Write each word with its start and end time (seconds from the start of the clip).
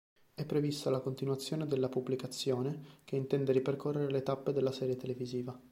È 0.33 0.43
prevista 0.47 0.89
la 0.89 0.99
continuazione 0.99 1.67
della 1.67 1.87
pubblicazione, 1.87 3.01
che 3.05 3.15
intende 3.15 3.51
ripercorrere 3.51 4.09
le 4.09 4.23
tappe 4.23 4.51
della 4.51 4.71
serie 4.71 4.95
televisiva. 4.95 5.55